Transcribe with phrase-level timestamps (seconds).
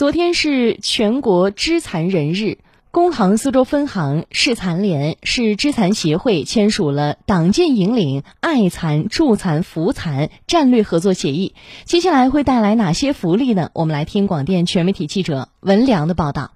[0.00, 2.56] 昨天是全国肢残人日，
[2.90, 11.54] 工行苏州分行、市残联、市肢残协会签署了党建引领爱残助残扶残战略合作协议。
[11.84, 13.68] 接下来会带来哪些福利呢？
[13.74, 16.52] 我们来听广电全媒体记者文良的报道。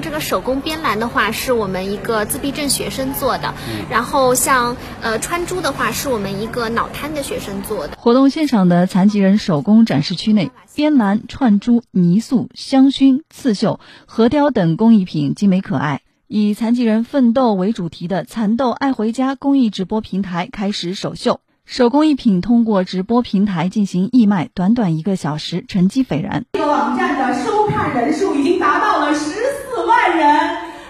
[0.00, 3.52] 这个手工编篮的话，是我们一个自闭症学生做的。
[3.90, 7.96] 然后像呃穿珠的话，是我们一个脑瘫的学生做的。
[7.98, 16.02] 活动现场的残疾人手工展示区内，编篮、串珠、泥塑、香薰、刺绣、核雕等工艺品精美可爱。
[16.28, 26.44] 以“残疾人奋斗”为主题的“蚕豆爱回家”公益直播平台开始首秀，手工艺品通过直播平台进行义卖，短短一个小时成绩斐然。
[26.52, 29.68] 这个网站的收看人数已经达到了十四。
[29.88, 30.28] 万人，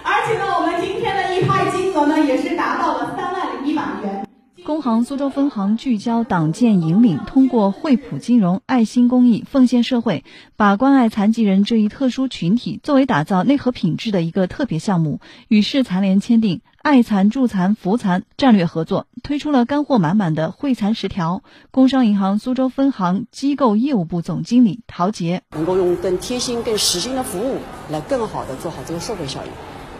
[0.02, 4.26] 而且呢，我们今天的一拍金额呢，也是达到了三万零一百元。
[4.64, 10.24] 工行苏州分行聚焦党建引领，通过惠普金融、爱心公益、奉献社会，
[10.56, 21.42] 把关爱残疾人这一特殊群体作为打造内核品质的一个特别项目，与市残联签订爱残助残扶残战略合作，推出了干货满满的惠残十条。
[21.70, 27.58] 工商银行苏州分行机构业务部总经理陶杰，能够用更贴心、更实心的服务，
[27.90, 29.52] 来更好的做好这个社会效应，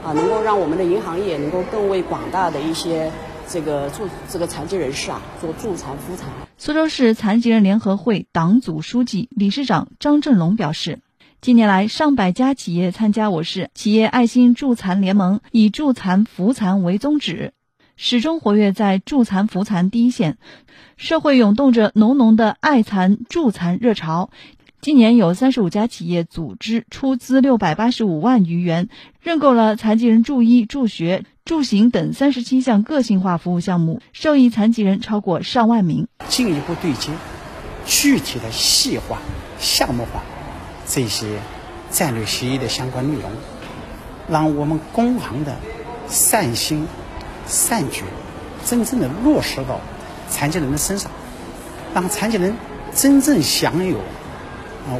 [0.03, 3.13] 啊，能够让我们的银行业能够更为广大的一些。
[3.51, 6.29] 这个助这个残疾人士啊，做助残扶残。
[6.59, 11.01] 苏州市残疾人联合会党组书记、理事长张振龙表示，
[11.41, 17.53] 近年来上百家企业参加我市企业爱心助残联盟，以助残扶残为宗旨，
[17.97, 20.37] 始终活跃在助残扶残第一线，
[20.97, 24.31] 社会涌动着浓浓的爱残助残热潮。
[24.81, 28.89] 今年有三十五家企业组织出资六百八十五万余元，
[29.23, 36.09] 认购了残疾人助医、助学、助行等三十七项个性化服务项目，受益残疾人超过上万名。
[36.29, 37.13] 进一步对接，
[37.87, 39.21] 具体的细化、
[39.61, 40.21] 项目化
[40.89, 41.39] 这些
[41.91, 43.31] 战略协议的相关内容，
[44.29, 45.55] 让我们工行的
[46.09, 46.89] 善心、
[47.47, 48.05] 善举
[48.65, 49.81] 真正的落实到
[50.31, 51.11] 残疾人的身上，
[51.95, 52.57] 让残疾人
[52.95, 53.99] 真正享有。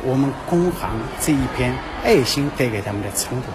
[0.05, 3.49] 我们工行这一篇爱心带给他们的成果。